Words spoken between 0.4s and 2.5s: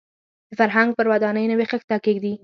د فرهنګ پر ودانۍ نوې خښته کېږدي.